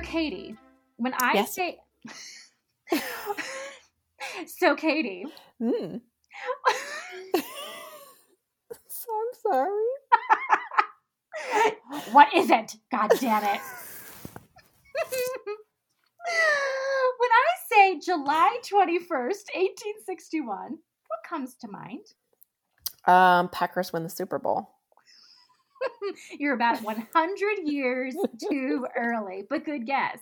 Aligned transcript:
So, 0.00 0.06
Katie, 0.06 0.56
when 0.96 1.12
I 1.14 1.34
Yes. 1.34 1.54
say. 1.54 1.78
so, 4.46 4.74
Katie. 4.74 5.26
Mm. 5.62 6.00
so 8.88 9.08
I'm 9.12 9.34
sorry. 9.42 9.84
what 12.12 12.28
is 12.34 12.50
it? 12.50 12.76
God 12.90 13.10
damn 13.20 13.44
it. 13.44 13.60
when 17.18 17.30
I 17.30 17.46
say 17.70 17.98
July 18.00 18.58
21st, 18.70 19.10
1861, 19.10 20.78
what 21.08 21.20
comes 21.28 21.56
to 21.56 21.68
mind? 21.68 22.06
Um, 23.06 23.48
Packers 23.50 23.92
win 23.92 24.04
the 24.04 24.08
Super 24.10 24.38
Bowl. 24.38 24.70
You're 26.38 26.54
about 26.54 26.82
100 26.82 27.58
years 27.64 28.14
too 28.48 28.86
early, 28.96 29.44
but 29.48 29.64
good 29.64 29.86
guess. 29.86 30.18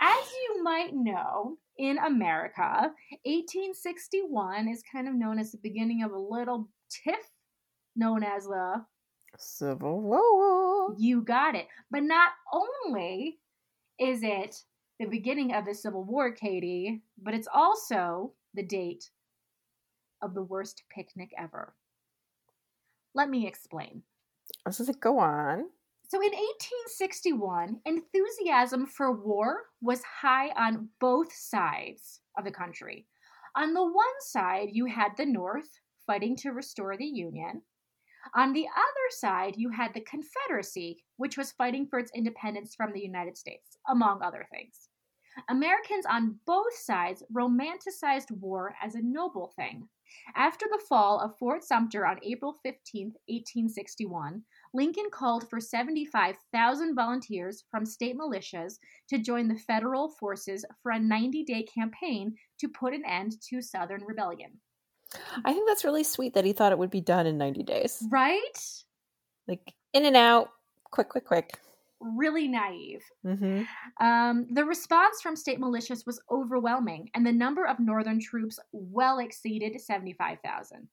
As 0.00 0.24
you 0.32 0.62
might 0.62 0.94
know, 0.94 1.58
in 1.78 1.98
America, 1.98 2.92
1861 3.24 4.68
is 4.68 4.82
kind 4.92 5.08
of 5.08 5.14
known 5.14 5.38
as 5.38 5.52
the 5.52 5.58
beginning 5.58 6.02
of 6.02 6.12
a 6.12 6.18
little 6.18 6.68
tiff 6.88 7.30
known 7.96 8.22
as 8.22 8.44
the 8.44 8.84
Civil 9.38 10.00
War. 10.00 10.94
You 10.98 11.22
got 11.22 11.54
it. 11.54 11.66
But 11.90 12.04
not 12.04 12.32
only 12.52 13.38
is 13.98 14.20
it 14.22 14.62
the 14.98 15.06
beginning 15.06 15.54
of 15.54 15.64
the 15.64 15.74
Civil 15.74 16.04
War, 16.04 16.32
Katie, 16.32 17.02
but 17.20 17.34
it's 17.34 17.48
also 17.52 18.32
the 18.54 18.62
date 18.62 19.10
of 20.22 20.34
the 20.34 20.42
worst 20.42 20.84
picnic 20.94 21.30
ever. 21.36 21.74
Let 23.14 23.28
me 23.28 23.46
explain. 23.46 24.02
I 24.66 24.68
was 24.68 24.80
like, 24.80 25.00
go 25.00 25.18
on. 25.18 25.64
So 26.08 26.20
in 26.20 26.32
1861, 26.32 27.80
enthusiasm 27.86 28.86
for 28.86 29.12
war 29.12 29.64
was 29.80 30.02
high 30.02 30.50
on 30.50 30.88
both 31.00 31.32
sides 31.32 32.20
of 32.38 32.44
the 32.44 32.50
country. 32.50 33.06
On 33.56 33.72
the 33.72 33.82
one 33.84 34.20
side, 34.20 34.68
you 34.72 34.86
had 34.86 35.12
the 35.16 35.26
North 35.26 35.68
fighting 36.06 36.36
to 36.36 36.50
restore 36.50 36.96
the 36.96 37.04
Union. 37.04 37.62
On 38.34 38.52
the 38.52 38.66
other 38.66 39.08
side, 39.10 39.54
you 39.56 39.70
had 39.70 39.92
the 39.92 40.00
Confederacy, 40.00 41.04
which 41.16 41.36
was 41.36 41.52
fighting 41.52 41.86
for 41.86 41.98
its 41.98 42.12
independence 42.14 42.74
from 42.74 42.92
the 42.92 43.02
United 43.02 43.36
States, 43.36 43.78
among 43.88 44.22
other 44.22 44.46
things. 44.50 44.88
Americans 45.48 46.06
on 46.06 46.38
both 46.46 46.74
sides 46.74 47.22
romanticized 47.32 48.30
war 48.30 48.74
as 48.82 48.94
a 48.94 49.02
noble 49.02 49.52
thing. 49.56 49.88
After 50.36 50.66
the 50.70 50.82
fall 50.88 51.20
of 51.20 51.36
Fort 51.38 51.62
Sumter 51.62 52.06
on 52.06 52.18
April 52.22 52.58
15, 52.62 53.06
1861, 53.26 54.42
Lincoln 54.72 55.06
called 55.12 55.48
for 55.48 55.60
75,000 55.60 56.94
volunteers 56.94 57.64
from 57.70 57.86
state 57.86 58.16
militias 58.18 58.74
to 59.08 59.18
join 59.18 59.48
the 59.48 59.58
federal 59.58 60.08
forces 60.08 60.64
for 60.82 60.92
a 60.92 60.98
90 60.98 61.44
day 61.44 61.62
campaign 61.62 62.34
to 62.58 62.68
put 62.68 62.94
an 62.94 63.04
end 63.06 63.34
to 63.50 63.62
Southern 63.62 64.02
rebellion. 64.04 64.52
I 65.44 65.52
think 65.52 65.68
that's 65.68 65.84
really 65.84 66.04
sweet 66.04 66.34
that 66.34 66.44
he 66.44 66.52
thought 66.52 66.72
it 66.72 66.78
would 66.78 66.90
be 66.90 67.00
done 67.00 67.26
in 67.26 67.38
90 67.38 67.62
days. 67.62 68.02
Right? 68.10 68.40
Like 69.46 69.74
in 69.92 70.04
and 70.04 70.16
out, 70.16 70.50
quick, 70.90 71.08
quick, 71.08 71.26
quick. 71.26 71.58
Really 72.00 72.48
naive. 72.48 73.02
Mm-hmm. 73.24 74.04
Um, 74.04 74.46
the 74.50 74.64
response 74.64 75.20
from 75.22 75.36
state 75.36 75.60
militias 75.60 76.06
was 76.06 76.20
overwhelming, 76.30 77.08
and 77.14 77.26
the 77.26 77.32
number 77.32 77.66
of 77.66 77.80
Northern 77.80 78.20
troops 78.20 78.58
well 78.72 79.18
exceeded 79.18 79.80
75,000. 79.80 80.88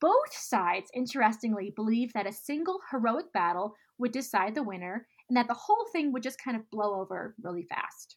Both 0.00 0.32
sides, 0.32 0.90
interestingly, 0.94 1.72
believed 1.76 2.14
that 2.14 2.26
a 2.26 2.32
single 2.32 2.80
heroic 2.90 3.32
battle 3.32 3.76
would 3.98 4.10
decide 4.10 4.54
the 4.54 4.62
winner 4.64 5.06
and 5.28 5.36
that 5.36 5.46
the 5.46 5.54
whole 5.54 5.86
thing 5.92 6.12
would 6.12 6.24
just 6.24 6.42
kind 6.42 6.56
of 6.56 6.68
blow 6.70 7.00
over 7.00 7.36
really 7.40 7.62
fast. 7.62 8.16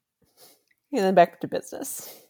And 0.92 1.04
then 1.04 1.14
back 1.14 1.40
to 1.42 1.48
business. 1.48 2.26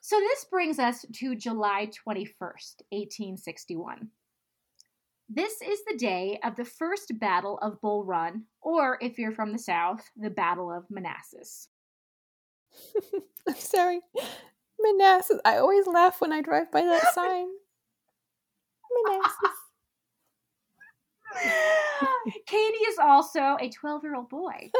So 0.00 0.18
this 0.18 0.46
brings 0.46 0.78
us 0.78 1.04
to 1.12 1.36
July 1.36 1.86
21st, 1.86 2.82
1861. 2.90 4.08
This 5.32 5.62
is 5.62 5.78
the 5.86 5.96
day 5.96 6.40
of 6.42 6.56
the 6.56 6.64
first 6.64 7.12
Battle 7.20 7.56
of 7.62 7.80
Bull 7.80 8.04
Run, 8.04 8.46
or 8.60 8.98
if 9.00 9.16
you're 9.16 9.30
from 9.30 9.52
the 9.52 9.60
South, 9.60 10.02
the 10.16 10.28
Battle 10.28 10.72
of 10.72 10.90
Manassas. 10.90 11.68
I'm 13.48 13.54
sorry. 13.54 14.00
Manassas. 14.80 15.40
I 15.44 15.58
always 15.58 15.86
laugh 15.86 16.20
when 16.20 16.32
I 16.32 16.42
drive 16.42 16.72
by 16.72 16.82
that 16.82 17.14
sign. 17.14 17.46
Manassas. 19.04 19.56
Katie 22.46 22.84
is 22.88 22.98
also 22.98 23.56
a 23.60 23.70
12 23.70 24.02
year 24.02 24.16
old 24.16 24.28
boy. 24.28 24.72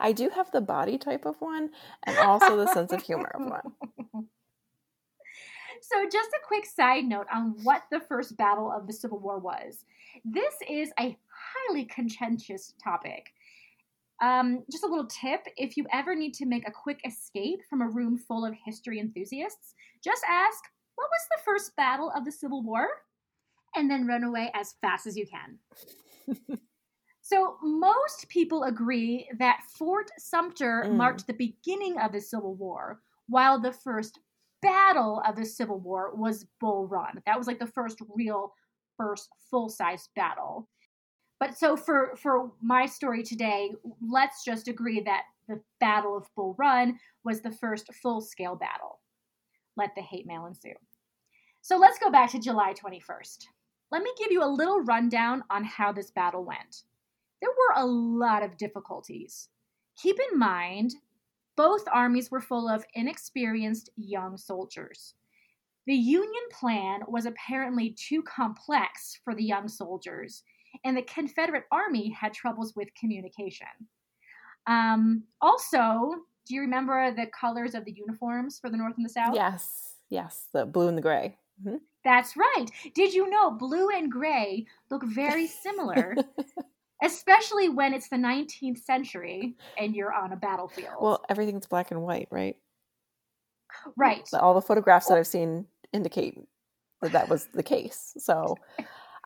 I 0.00 0.10
do 0.10 0.30
have 0.30 0.50
the 0.50 0.60
body 0.60 0.98
type 0.98 1.26
of 1.26 1.40
one 1.40 1.70
and 2.04 2.18
also 2.18 2.56
the 2.56 2.72
sense 2.72 2.90
of 2.90 3.02
humor 3.02 3.30
of 3.34 3.44
one. 3.48 4.26
So, 5.82 6.04
just 6.10 6.30
a 6.30 6.46
quick 6.46 6.66
side 6.66 7.04
note 7.04 7.26
on 7.32 7.54
what 7.62 7.84
the 7.90 8.00
first 8.00 8.36
battle 8.36 8.70
of 8.70 8.86
the 8.86 8.92
Civil 8.92 9.18
War 9.18 9.38
was. 9.38 9.84
This 10.24 10.54
is 10.68 10.90
a 10.98 11.16
highly 11.28 11.84
contentious 11.84 12.74
topic. 12.82 13.32
Um, 14.20 14.64
just 14.70 14.82
a 14.82 14.88
little 14.88 15.06
tip 15.06 15.46
if 15.56 15.76
you 15.76 15.86
ever 15.92 16.14
need 16.16 16.34
to 16.34 16.46
make 16.46 16.66
a 16.66 16.72
quick 16.72 17.00
escape 17.06 17.60
from 17.70 17.82
a 17.82 17.88
room 17.88 18.18
full 18.18 18.44
of 18.44 18.54
history 18.64 18.98
enthusiasts, 18.98 19.74
just 20.02 20.22
ask, 20.28 20.64
What 20.96 21.08
was 21.08 21.28
the 21.30 21.42
first 21.44 21.76
battle 21.76 22.10
of 22.14 22.24
the 22.24 22.32
Civil 22.32 22.62
War? 22.62 22.88
And 23.76 23.88
then 23.90 24.06
run 24.06 24.24
away 24.24 24.50
as 24.54 24.74
fast 24.80 25.06
as 25.06 25.16
you 25.16 25.26
can. 25.26 25.58
so, 27.20 27.56
most 27.62 28.28
people 28.28 28.64
agree 28.64 29.28
that 29.38 29.60
Fort 29.78 30.10
Sumter 30.18 30.84
Mm. 30.86 30.96
marked 30.96 31.26
the 31.26 31.34
beginning 31.34 31.98
of 31.98 32.12
the 32.12 32.20
Civil 32.20 32.54
War, 32.54 33.00
while 33.28 33.60
the 33.60 33.72
first 33.72 34.18
battle 34.62 35.22
of 35.26 35.36
the 35.36 35.44
Civil 35.44 35.80
War 35.80 36.14
was 36.14 36.46
Bull 36.60 36.86
Run. 36.86 37.22
That 37.26 37.38
was 37.38 37.46
like 37.46 37.58
the 37.58 37.66
first 37.66 37.98
real, 38.14 38.52
first 38.96 39.28
full 39.50 39.68
size 39.68 40.08
battle. 40.16 40.68
But 41.40 41.56
so 41.56 41.76
for 41.76 42.16
for 42.16 42.52
my 42.60 42.86
story 42.86 43.22
today, 43.22 43.72
let's 44.00 44.44
just 44.44 44.68
agree 44.68 45.00
that 45.00 45.22
the 45.48 45.60
Battle 45.80 46.16
of 46.16 46.26
Bull 46.34 46.54
Run 46.58 46.98
was 47.24 47.40
the 47.40 47.52
first 47.52 47.92
full 47.94 48.20
scale 48.20 48.56
battle. 48.56 49.00
Let 49.76 49.90
the 49.94 50.02
hate 50.02 50.26
mail 50.26 50.46
ensue. 50.46 50.74
So 51.62 51.76
let's 51.76 51.98
go 51.98 52.10
back 52.10 52.30
to 52.32 52.38
July 52.38 52.74
21st. 52.74 53.44
Let 53.90 54.02
me 54.02 54.10
give 54.18 54.32
you 54.32 54.42
a 54.42 54.46
little 54.46 54.80
rundown 54.80 55.44
on 55.50 55.64
how 55.64 55.92
this 55.92 56.10
battle 56.10 56.44
went. 56.44 56.82
There 57.40 57.50
were 57.50 57.82
a 57.82 57.86
lot 57.86 58.42
of 58.42 58.56
difficulties. 58.56 59.48
Keep 59.96 60.18
in 60.32 60.38
mind, 60.38 60.94
both 61.58 61.82
armies 61.92 62.30
were 62.30 62.40
full 62.40 62.68
of 62.68 62.84
inexperienced 62.94 63.90
young 63.96 64.36
soldiers. 64.36 65.14
The 65.88 65.94
Union 65.94 66.44
plan 66.52 67.00
was 67.08 67.26
apparently 67.26 67.96
too 67.98 68.22
complex 68.22 69.18
for 69.24 69.34
the 69.34 69.42
young 69.42 69.66
soldiers, 69.66 70.44
and 70.84 70.96
the 70.96 71.02
Confederate 71.02 71.64
Army 71.72 72.10
had 72.10 72.32
troubles 72.32 72.76
with 72.76 72.94
communication. 72.94 73.66
Um, 74.68 75.24
also, 75.40 76.14
do 76.46 76.54
you 76.54 76.60
remember 76.60 77.10
the 77.10 77.26
colors 77.26 77.74
of 77.74 77.84
the 77.84 77.92
uniforms 77.92 78.60
for 78.60 78.70
the 78.70 78.76
North 78.76 78.94
and 78.96 79.04
the 79.04 79.10
South? 79.10 79.34
Yes, 79.34 79.96
yes, 80.10 80.46
the 80.52 80.64
blue 80.64 80.86
and 80.86 80.96
the 80.96 81.02
gray. 81.02 81.38
Mhm. 81.64 81.80
That's 82.04 82.36
right. 82.36 82.66
Did 82.94 83.12
you 83.12 83.28
know 83.28 83.50
blue 83.50 83.88
and 83.90 84.12
gray 84.12 84.66
look 84.90 85.02
very 85.04 85.46
similar, 85.64 86.14
especially 87.02 87.68
when 87.68 87.94
it's 87.94 88.08
the 88.08 88.16
19th 88.16 88.78
century 88.78 89.54
and 89.78 89.94
you're 89.94 90.12
on 90.12 90.32
a 90.32 90.36
battlefield? 90.36 90.94
Well, 91.00 91.24
everything's 91.28 91.66
black 91.66 91.90
and 91.90 92.02
white, 92.02 92.28
right? 92.30 92.56
right. 93.96 94.28
All 94.34 94.54
the 94.54 94.62
photographs 94.62 95.06
that 95.06 95.18
I've 95.18 95.26
seen 95.26 95.66
indicate 95.92 96.38
that 97.02 97.12
that 97.12 97.28
was 97.28 97.48
the 97.54 97.62
case. 97.62 98.14
So 98.18 98.56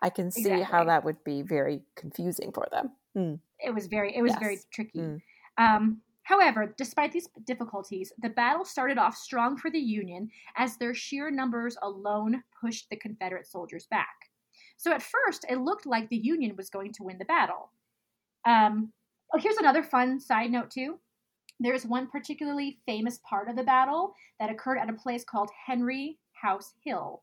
I 0.03 0.11
can 0.11 0.31
see 0.31 0.61
how 0.61 0.85
that 0.85 1.05
would 1.05 1.23
be 1.25 1.43
very 1.43 1.83
confusing 1.97 2.53
for 2.53 2.67
them. 2.71 2.91
Mm. 3.17 3.39
It 3.61 3.75
was 3.75 3.87
very 3.87 4.15
it 4.17 4.23
was 4.23 4.35
very 4.41 4.59
tricky. 4.73 4.99
Mm. 4.99 5.21
Um, 5.59 6.01
however, 6.25 6.75
despite 6.77 7.13
these 7.13 7.29
difficulties, 7.47 8.13
the 8.21 8.31
battle 8.31 8.65
started 8.65 8.99
off 8.99 9.17
strong 9.17 9.57
for 9.57 9.71
the 9.71 9.79
Union 9.79 10.29
as 10.57 10.77
their 10.77 10.95
sheer 10.95 11.31
numbers 11.31 11.77
alone 11.83 12.43
pushed 12.61 12.89
the 12.91 12.97
Confederate 12.97 13.47
soldiers 13.47 13.87
back. 13.91 14.32
So 14.83 14.91
at 14.91 15.01
first, 15.01 15.47
it 15.49 15.61
looked 15.61 15.87
like 15.87 16.09
the 16.09 16.17
Union 16.17 16.57
was 16.57 16.69
going 16.69 16.93
to 16.95 17.05
win 17.05 17.17
the 17.17 17.25
battle. 17.25 17.71
Um, 18.45 18.93
oh, 19.33 19.39
here's 19.39 19.57
another 19.57 19.85
fun 19.85 20.19
side 20.19 20.51
note 20.51 20.73
too. 20.73 20.99
There's 21.61 21.87
one 21.87 22.09
particularly 22.09 22.81
famous 22.85 23.21
part 23.29 23.49
of 23.49 23.55
the 23.55 23.63
battle 23.63 24.13
that 24.41 24.51
occurred 24.51 24.79
at 24.79 24.91
a 24.91 24.95
place 24.95 25.23
called 25.23 25.51
Henry 25.67 26.19
House 26.33 26.75
Hill. 26.85 27.23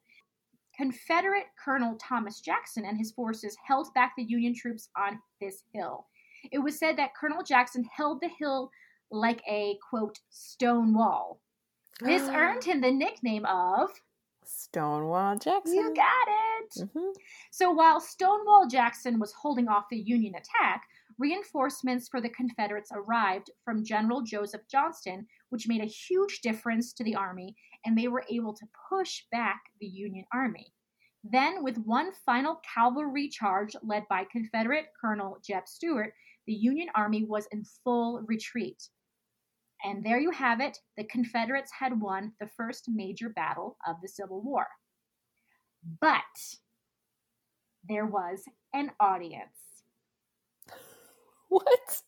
Confederate 0.78 1.48
Colonel 1.62 1.98
Thomas 1.98 2.40
Jackson 2.40 2.86
and 2.86 2.98
his 2.98 3.12
forces 3.12 3.58
held 3.68 3.94
back 3.94 4.14
the 4.16 4.24
Union 4.24 4.56
troops 4.56 4.88
on 4.96 5.20
this 5.42 5.64
hill. 5.74 6.08
It 6.54 6.60
was 6.60 6.80
said 6.80 6.96
that 6.96 7.14
Colonel 7.20 7.44
Jackson 7.44 7.84
held 7.94 8.22
the 8.22 8.30
hill 8.40 8.72
like 9.12 9.42
a 9.46 9.78
quote 9.90 10.18
stone 10.30 10.94
wall. 10.94 11.42
This 12.00 12.22
earned 12.30 12.64
him 12.64 12.80
the 12.80 12.90
nickname 12.90 13.46
of 13.46 13.90
Stonewall 14.44 15.38
Jackson. 15.38 15.76
You 15.76 15.94
got 15.94 16.28
it. 16.28 16.72
Mhm. 16.78 17.14
So 17.52 17.72
while 17.72 18.00
Stonewall 18.00 18.68
Jackson 18.68 19.20
was 19.20 19.34
holding 19.34 19.68
off 19.68 19.90
the 19.90 20.00
Union 20.00 20.36
attack, 20.36 20.88
reinforcements 21.18 22.08
for 22.08 22.22
the 22.22 22.30
Confederates 22.30 22.92
arrived 22.94 23.52
from 23.64 23.84
General 23.84 24.22
Joseph 24.22 24.68
Johnston, 24.68 25.28
which 25.50 25.68
made 25.68 25.82
a 25.82 25.86
huge 25.86 26.42
difference 26.42 26.94
to 26.94 27.04
the 27.04 27.16
army, 27.16 27.56
and 27.86 27.98
they 27.98 28.08
were 28.08 28.26
able 28.30 28.54
to 28.54 28.68
push 28.90 29.26
back 29.32 29.62
the 29.80 29.88
Union 29.88 30.26
Army. 30.34 30.74
Then, 31.24 31.64
with 31.64 31.78
one 31.80 32.14
final 32.14 32.58
cavalry 32.58 33.28
charge 33.28 33.76
led 33.84 34.08
by 34.08 34.24
Confederate 34.26 34.94
Colonel 35.00 35.40
Jeb 35.44 35.68
Stuart, 35.68 36.14
the 36.46 36.54
Union 36.54 36.90
Army 36.96 37.26
was 37.26 37.48
in 37.48 37.66
full 37.66 38.22
retreat. 38.22 38.90
And 39.84 40.04
there 40.04 40.20
you 40.20 40.32
have 40.32 40.60
it 40.60 40.78
the 40.98 41.06
Confederates 41.06 41.72
had 41.72 42.00
won 42.00 42.34
the 42.40 42.50
first 42.58 42.86
major 42.88 43.30
battle 43.30 43.78
of 43.88 43.96
the 44.02 44.08
Civil 44.08 44.42
War. 44.42 44.68
But 46.02 46.58
there 47.88 48.06
was 48.06 48.44
an 48.74 48.92
audience. 49.00 49.84
What? 51.50 52.04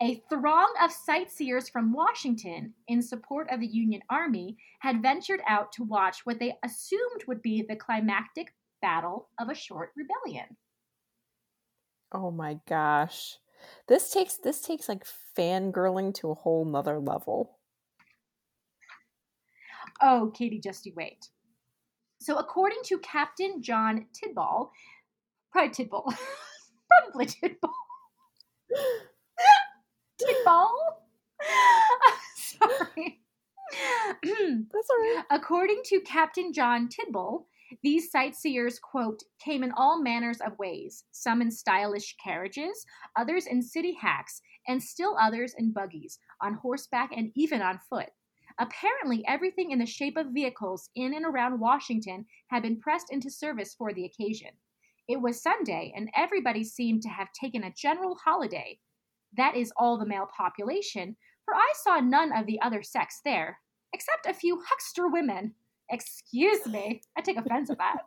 A 0.00 0.22
throng 0.30 0.72
of 0.80 0.92
sightseers 0.92 1.68
from 1.68 1.92
Washington, 1.92 2.74
in 2.86 3.02
support 3.02 3.48
of 3.50 3.58
the 3.58 3.66
Union 3.66 4.00
Army, 4.08 4.56
had 4.78 5.02
ventured 5.02 5.40
out 5.48 5.72
to 5.72 5.82
watch 5.82 6.24
what 6.24 6.38
they 6.38 6.54
assumed 6.64 7.24
would 7.26 7.42
be 7.42 7.62
the 7.68 7.74
climactic 7.74 8.54
battle 8.80 9.30
of 9.40 9.48
a 9.48 9.56
short 9.56 9.90
rebellion. 9.96 10.56
Oh 12.12 12.30
my 12.30 12.60
gosh. 12.68 13.38
This 13.88 14.10
takes 14.10 14.36
this 14.36 14.60
takes 14.60 14.88
like 14.88 15.04
fangirling 15.36 16.14
to 16.14 16.30
a 16.30 16.34
whole 16.34 16.64
nother 16.64 16.98
level. 16.98 17.58
Oh, 20.00 20.32
Katie, 20.34 20.60
just 20.60 20.86
you 20.86 20.92
wait. 20.96 21.28
So, 22.20 22.36
according 22.36 22.78
to 22.84 22.98
Captain 22.98 23.62
John 23.62 24.06
Tidball, 24.12 24.70
probably 25.52 25.70
Tidball, 25.70 26.14
probably 26.88 27.26
Tidball, 27.26 27.72
Tidball. 30.20 30.68
Sorry. 32.36 33.20
That's 34.22 34.88
all 34.90 34.96
right. 34.98 35.24
According 35.30 35.82
to 35.86 36.00
Captain 36.00 36.52
John 36.52 36.88
Tidball, 36.88 37.44
these 37.82 38.10
sightseers, 38.10 38.78
quote, 38.78 39.22
came 39.38 39.62
in 39.62 39.72
all 39.72 40.02
manners 40.02 40.40
of 40.40 40.58
ways, 40.58 41.04
some 41.10 41.42
in 41.42 41.50
stylish 41.50 42.16
carriages, 42.22 42.86
others 43.16 43.46
in 43.46 43.62
city 43.62 43.94
hacks, 44.00 44.40
and 44.66 44.82
still 44.82 45.16
others 45.20 45.54
in 45.58 45.72
buggies, 45.72 46.18
on 46.40 46.54
horseback, 46.54 47.10
and 47.14 47.30
even 47.34 47.62
on 47.62 47.78
foot. 47.90 48.10
Apparently, 48.58 49.24
everything 49.28 49.70
in 49.70 49.78
the 49.78 49.86
shape 49.86 50.16
of 50.16 50.32
vehicles 50.32 50.90
in 50.96 51.14
and 51.14 51.24
around 51.24 51.60
Washington 51.60 52.26
had 52.48 52.62
been 52.62 52.80
pressed 52.80 53.12
into 53.12 53.30
service 53.30 53.74
for 53.74 53.92
the 53.92 54.04
occasion. 54.04 54.50
It 55.06 55.20
was 55.20 55.42
Sunday, 55.42 55.92
and 55.96 56.10
everybody 56.16 56.64
seemed 56.64 57.02
to 57.02 57.08
have 57.08 57.28
taken 57.32 57.64
a 57.64 57.72
general 57.72 58.16
holiday. 58.16 58.78
That 59.36 59.56
is 59.56 59.72
all 59.76 59.98
the 59.98 60.06
male 60.06 60.28
population, 60.36 61.16
for 61.44 61.54
I 61.54 61.72
saw 61.82 62.00
none 62.00 62.32
of 62.36 62.46
the 62.46 62.60
other 62.60 62.82
sex 62.82 63.20
there, 63.24 63.60
except 63.92 64.26
a 64.26 64.34
few 64.34 64.60
huckster 64.68 65.08
women. 65.08 65.54
Excuse 65.90 66.66
me, 66.66 67.02
I 67.16 67.20
take 67.20 67.38
offense 67.38 67.70
at 67.70 67.78
that. 67.78 67.98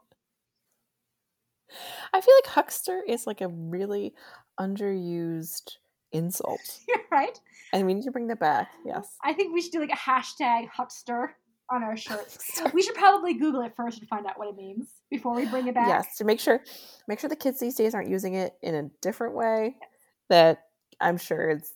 I 2.13 2.21
feel 2.21 2.33
like 2.43 2.53
huckster 2.53 3.01
is 3.07 3.25
like 3.25 3.41
a 3.41 3.47
really 3.47 4.13
underused 4.59 5.77
insult. 6.11 6.79
You're 6.87 7.05
right. 7.11 7.39
And 7.73 7.85
we 7.87 7.93
need 7.93 8.03
to 8.03 8.11
bring 8.11 8.27
that 8.27 8.39
back. 8.39 8.71
Yes. 8.85 9.15
I 9.23 9.33
think 9.33 9.53
we 9.53 9.61
should 9.61 9.71
do 9.71 9.79
like 9.79 9.91
a 9.91 9.95
hashtag 9.95 10.67
huckster 10.67 11.35
on 11.71 11.83
our 11.83 11.95
shirts. 11.95 12.61
we 12.73 12.81
should 12.81 12.95
probably 12.95 13.33
Google 13.33 13.61
it 13.61 13.73
first 13.75 13.99
and 13.99 14.07
find 14.09 14.25
out 14.25 14.37
what 14.37 14.49
it 14.49 14.55
means 14.55 14.89
before 15.09 15.33
we 15.33 15.45
bring 15.45 15.67
it 15.67 15.73
back. 15.73 15.87
Yes, 15.87 16.17
to 16.17 16.25
make 16.25 16.39
sure 16.39 16.61
make 17.07 17.19
sure 17.19 17.29
the 17.29 17.35
kids 17.35 17.59
these 17.59 17.75
days 17.75 17.95
aren't 17.95 18.09
using 18.09 18.33
it 18.33 18.53
in 18.61 18.75
a 18.75 18.89
different 19.01 19.35
way 19.35 19.75
that 20.29 20.63
I'm 20.99 21.17
sure 21.17 21.49
it's 21.49 21.73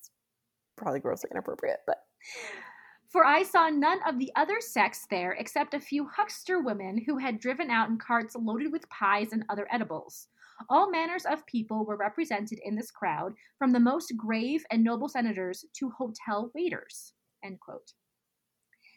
probably 0.75 0.99
grossly 0.99 1.29
inappropriate, 1.31 1.79
but 1.87 1.97
For 3.15 3.23
I 3.23 3.43
saw 3.43 3.69
none 3.69 3.99
of 4.05 4.19
the 4.19 4.29
other 4.35 4.59
sex 4.59 5.07
there 5.09 5.37
except 5.39 5.73
a 5.73 5.79
few 5.79 6.05
huckster 6.05 6.59
women 6.59 7.01
who 7.05 7.17
had 7.17 7.39
driven 7.39 7.69
out 7.69 7.87
in 7.87 7.97
carts 7.97 8.35
loaded 8.35 8.73
with 8.73 8.89
pies 8.89 9.29
and 9.31 9.45
other 9.47 9.69
edibles. 9.71 10.27
All 10.69 10.91
manners 10.91 11.23
of 11.23 11.45
people 11.45 11.85
were 11.85 11.95
represented 11.95 12.59
in 12.65 12.75
this 12.75 12.91
crowd, 12.91 13.33
from 13.57 13.71
the 13.71 13.79
most 13.79 14.11
grave 14.17 14.65
and 14.69 14.83
noble 14.83 15.07
senators 15.07 15.63
to 15.75 15.91
hotel 15.91 16.51
waiters. 16.53 17.13
End 17.41 17.57
quote. 17.61 17.93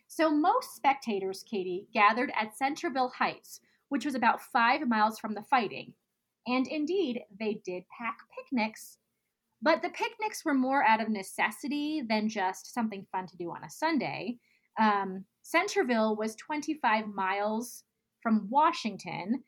So 0.09 0.33
most 0.33 0.75
spectators, 0.75 1.45
Katie, 1.49 1.87
gathered 1.95 2.33
at 2.35 2.59
Centreville 2.59 3.13
Heights, 3.17 3.61
which 3.89 4.05
was 4.05 4.17
about 4.17 4.43
five 4.43 4.81
miles 4.89 5.21
from 5.21 5.35
the 5.35 5.45
fighting. 5.45 5.93
And 6.49 6.67
indeed, 6.67 7.21
they 7.39 7.61
did 7.65 7.85
pack 7.97 8.17
picnics. 8.37 8.99
But 9.61 9.83
the 9.83 9.91
picnics 9.91 10.45
were 10.45 10.55
more 10.55 10.85
out 10.85 11.01
of 11.01 11.09
necessity 11.09 12.03
than 12.09 12.29
just 12.29 12.73
something 12.73 13.07
fun 13.11 13.27
to 13.27 13.37
do 13.37 13.51
on 13.51 13.65
a 13.65 13.71
Sunday. 13.71 14.39
Um, 14.79 15.25
Centreville 15.43 16.15
was 16.17 16.37
25 16.37 17.09
miles 17.09 17.83
from 18.23 18.47
Washington, 18.51 19.43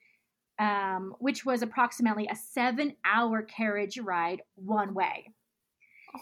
um, 0.58 1.14
which 1.20 1.44
was 1.44 1.62
approximately 1.62 2.26
a 2.30 2.36
seven 2.36 2.96
hour 3.04 3.42
carriage 3.42 3.98
ride 3.98 4.42
one 4.56 4.94
way. 4.94 5.32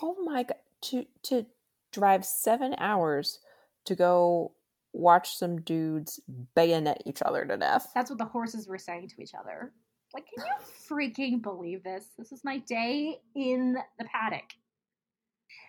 oh 0.03 0.17
my 0.25 0.43
god, 0.43 0.59
to 0.83 1.07
to 1.23 1.47
drive 1.93 2.25
7 2.25 2.75
hours 2.79 3.39
to 3.87 3.95
go 3.95 4.53
watch 4.93 5.37
some 5.37 5.61
dudes 5.63 6.21
bayonet 6.55 7.03
each 7.07 7.23
other 7.23 7.45
to 7.45 7.57
death. 7.57 7.91
That's 7.95 8.11
what 8.11 8.19
the 8.19 8.25
horses 8.27 8.69
were 8.69 8.79
saying 8.79 9.09
to 9.09 9.23
each 9.23 9.33
other. 9.35 9.73
Like, 10.15 10.27
can 10.35 10.45
you 10.47 10.53
freaking 10.89 11.43
believe 11.43 11.83
this? 11.85 12.07
This 12.17 12.33
is 12.33 12.45
my 12.45 12.59
day 12.59 13.21
in 13.35 13.77
the 13.99 14.05
paddock. 14.07 14.55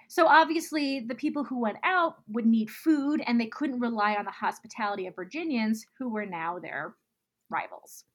So, 0.07 0.27
obviously, 0.27 1.01
the 1.01 1.15
people 1.15 1.43
who 1.43 1.59
went 1.59 1.77
out 1.83 2.15
would 2.29 2.45
need 2.45 2.69
food, 2.69 3.21
and 3.27 3.39
they 3.39 3.47
couldn't 3.47 3.79
rely 3.79 4.15
on 4.15 4.25
the 4.25 4.31
hospitality 4.31 5.07
of 5.07 5.15
Virginians, 5.15 5.85
who 5.97 6.09
were 6.09 6.25
now 6.25 6.57
their 6.57 6.95
rivals. 7.49 8.05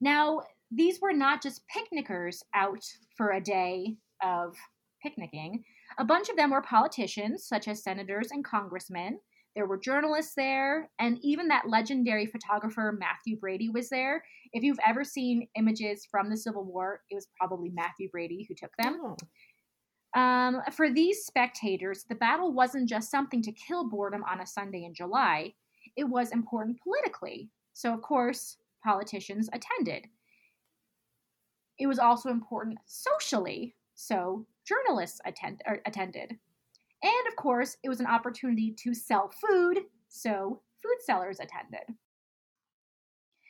Now, 0.00 0.42
these 0.70 1.00
were 1.00 1.12
not 1.12 1.42
just 1.42 1.66
picnickers 1.68 2.42
out 2.52 2.84
for 3.16 3.30
a 3.30 3.40
day 3.40 3.96
of 4.22 4.56
picnicking. 5.02 5.64
A 5.98 6.04
bunch 6.04 6.28
of 6.28 6.36
them 6.36 6.50
were 6.50 6.60
politicians, 6.60 7.46
such 7.46 7.68
as 7.68 7.82
senators 7.82 8.28
and 8.30 8.44
congressmen. 8.44 9.20
There 9.54 9.66
were 9.66 9.78
journalists 9.78 10.34
there, 10.36 10.90
and 10.98 11.18
even 11.22 11.48
that 11.48 11.68
legendary 11.68 12.26
photographer 12.26 12.96
Mathew 12.98 13.38
Brady 13.38 13.68
was 13.68 13.88
there. 13.88 14.24
If 14.52 14.64
you've 14.64 14.80
ever 14.84 15.04
seen 15.04 15.48
images 15.56 16.06
from 16.10 16.28
the 16.28 16.36
Civil 16.36 16.64
War, 16.64 17.02
it 17.10 17.14
was 17.14 17.28
probably 17.38 17.70
Mathew 17.70 18.10
Brady 18.10 18.46
who 18.48 18.54
took 18.54 18.72
them. 18.78 19.00
Oh. 19.04 20.20
Um, 20.20 20.60
for 20.72 20.92
these 20.92 21.24
spectators, 21.24 22.04
the 22.08 22.14
battle 22.14 22.52
wasn't 22.52 22.88
just 22.88 23.10
something 23.10 23.42
to 23.42 23.52
kill 23.52 23.88
boredom 23.88 24.24
on 24.24 24.40
a 24.40 24.46
Sunday 24.46 24.84
in 24.84 24.94
July, 24.94 25.54
it 25.96 26.04
was 26.04 26.32
important 26.32 26.78
politically. 26.82 27.50
So, 27.72 27.92
of 27.92 28.02
course, 28.02 28.56
politicians 28.82 29.48
attended. 29.52 30.08
It 31.78 31.86
was 31.86 31.98
also 31.98 32.30
important 32.30 32.78
socially, 32.86 33.74
so 33.94 34.46
journalists 34.64 35.20
attend, 35.24 35.62
attended. 35.86 36.38
And 37.04 37.28
of 37.28 37.36
course, 37.36 37.76
it 37.84 37.90
was 37.90 38.00
an 38.00 38.06
opportunity 38.06 38.74
to 38.78 38.94
sell 38.94 39.30
food, 39.46 39.80
so 40.08 40.62
food 40.82 40.96
sellers 41.04 41.38
attended. 41.38 41.94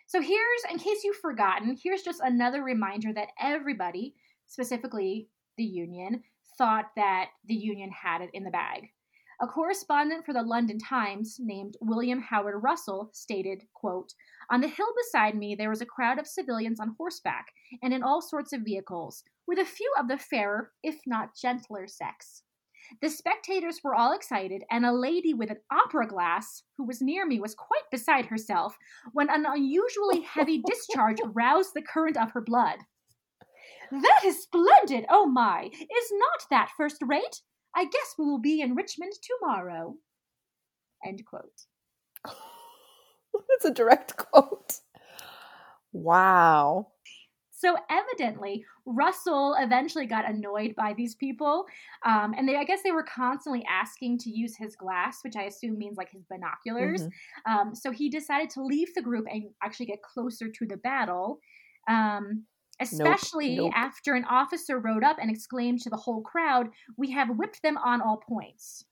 So 0.08 0.20
here's, 0.20 0.62
in 0.70 0.78
case 0.78 1.04
you've 1.04 1.16
forgotten, 1.16 1.78
here's 1.80 2.02
just 2.02 2.20
another 2.20 2.64
reminder 2.64 3.12
that 3.12 3.28
everybody, 3.40 4.16
specifically 4.46 5.28
the 5.56 5.64
Union, 5.64 6.25
thought 6.58 6.87
that 6.96 7.30
the 7.46 7.54
Union 7.54 7.90
had 7.90 8.23
it 8.23 8.30
in 8.34 8.42
the 8.42 8.50
bag. 8.50 8.88
A 9.40 9.46
correspondent 9.46 10.26
for 10.26 10.32
the 10.32 10.42
London 10.42 10.78
Times 10.78 11.37
named 11.38 11.76
William 11.80 12.20
Howard 12.20 12.62
Russell 12.62 13.11
stated, 13.12 13.62
quote, 13.73 14.14
On 14.50 14.61
the 14.61 14.68
hill 14.68 14.92
beside 14.96 15.37
me 15.37 15.54
there 15.54 15.70
was 15.70 15.80
a 15.80 15.87
crowd 15.87 16.18
of 16.18 16.26
civilians 16.26 16.80
on 16.80 16.94
horseback 16.99 17.46
and 17.82 17.94
in 17.94 18.02
all 18.02 18.20
sorts 18.20 18.52
of 18.52 18.62
vehicles, 18.62 19.23
with 19.46 19.58
a 19.58 19.64
few 19.64 19.92
of 19.99 20.08
the 20.08 20.18
fairer, 20.18 20.73
if 20.82 21.00
not 21.06 21.37
gentler 21.37 21.87
sex. 21.87 22.42
The 23.00 23.10
spectators 23.10 23.80
were 23.82 23.94
all 23.94 24.12
excited, 24.12 24.62
and 24.70 24.84
a 24.84 24.92
lady 24.92 25.34
with 25.34 25.50
an 25.50 25.58
opera 25.70 26.06
glass 26.06 26.62
who 26.76 26.84
was 26.84 27.02
near 27.02 27.26
me 27.26 27.40
was 27.40 27.54
quite 27.54 27.90
beside 27.90 28.26
herself 28.26 28.76
when 29.12 29.30
an 29.30 29.46
unusually 29.46 30.20
heavy 30.20 30.62
discharge 30.66 31.18
roused 31.24 31.74
the 31.74 31.82
current 31.82 32.16
of 32.16 32.32
her 32.32 32.40
blood. 32.40 32.78
That 33.90 34.22
is 34.24 34.42
splendid! 34.42 35.06
Oh 35.10 35.26
my! 35.26 35.70
Is 35.72 36.12
not 36.12 36.46
that 36.50 36.70
first 36.76 37.02
rate? 37.06 37.42
I 37.74 37.84
guess 37.84 38.14
we 38.18 38.24
will 38.24 38.40
be 38.40 38.60
in 38.60 38.74
Richmond 38.74 39.12
tomorrow. 39.22 39.96
End 41.06 41.24
quote. 41.26 41.66
That's 42.24 43.64
a 43.64 43.74
direct 43.74 44.16
quote. 44.16 44.80
Wow. 45.92 46.88
So 47.56 47.76
evidently, 47.88 48.64
Russell 48.84 49.54
eventually 49.58 50.06
got 50.06 50.28
annoyed 50.28 50.75
by 50.75 50.92
these 50.92 51.14
people, 51.14 51.66
um, 52.04 52.34
and 52.37 52.49
they 52.49 52.56
I 52.56 52.64
guess 52.64 52.82
they 52.82 52.90
were 52.92 53.04
constantly 53.04 53.64
asking 53.68 54.18
to 54.18 54.30
use 54.30 54.56
his 54.56 54.75
glass, 54.75 55.23
which 55.23 55.37
I 55.37 55.44
assume 55.44 55.78
means 55.78 55.96
like 55.96 56.11
his 56.11 56.25
binoculars. 56.25 57.06
Mhm. 57.06 57.11
Um, 57.46 57.75
so 57.75 57.92
he 57.92 58.11
decided 58.11 58.50
to 58.50 58.62
leave 58.64 58.92
the 58.94 59.02
group 59.02 59.26
and 59.30 59.50
actually 59.62 59.87
get 59.87 60.02
closer 60.02 60.49
to 60.50 60.66
the 60.66 60.76
battle. 60.76 61.40
Um, 61.88 62.46
especially 62.80 63.56
nope. 63.56 63.73
after 63.73 64.14
an 64.14 64.25
officer 64.25 64.80
rode 64.80 65.04
up 65.04 65.18
and 65.20 65.30
exclaimed 65.30 65.80
to 65.82 65.90
the 65.90 65.96
whole 65.96 66.23
crowd, 66.23 66.70
We 66.96 67.12
have 67.12 67.37
whipped 67.37 67.62
them 67.62 67.76
on 67.78 68.02
all 68.02 68.16
points. 68.16 68.84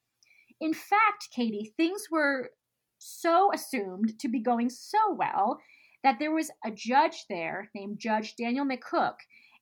In 0.60 0.72
fact, 0.74 1.30
Katie, 1.32 1.72
things 1.76 2.08
were 2.10 2.52
so 2.98 3.52
assumed 3.52 4.18
to 4.20 4.28
be 4.28 4.40
going 4.40 4.70
so 4.70 5.12
well 5.14 5.60
that 6.02 6.18
there 6.18 6.34
was 6.34 6.50
a 6.64 6.70
judge 6.70 7.26
there 7.28 7.70
named 7.74 7.98
Judge 7.98 8.34
Daniel 8.36 8.66
McCook 8.66 9.14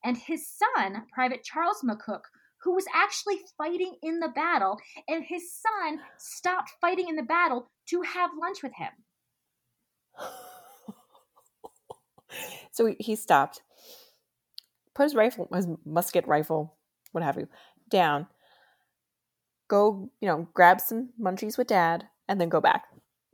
and 0.05 0.17
his 0.17 0.49
son, 0.49 1.05
Private 1.13 1.45
Charles 1.45 1.85
McCook, 1.85 2.23
who 2.63 2.75
was 2.75 2.87
actually 2.95 3.41
fighting 3.57 3.97
in 4.03 4.21
the 4.21 4.29
battle, 4.29 4.79
and 5.09 5.25
his 5.25 5.53
son 5.53 6.01
stopped 6.19 6.73
fighting 6.81 7.09
in 7.09 7.17
the 7.17 7.23
battle 7.23 7.71
to 7.89 8.03
have 8.03 8.31
lunch 8.41 8.63
with 8.63 8.73
him. 8.75 8.91
so 12.73 12.95
he 12.99 13.17
stopped, 13.17 13.63
put 14.95 15.05
his 15.05 15.15
rifle, 15.15 15.49
his 15.55 15.67
musket 15.85 16.27
rifle, 16.27 16.75
what 17.13 17.25
have 17.25 17.37
you, 17.37 17.49
down, 17.91 18.27
go, 19.69 20.11
you 20.21 20.29
know, 20.29 20.49
grab 20.53 20.81
some 20.81 21.11
munchies 21.21 21.57
with 21.57 21.69
dad, 21.69 22.09
and 22.29 22.41
then 22.41 22.49
go 22.49 22.61
back. 22.61 22.85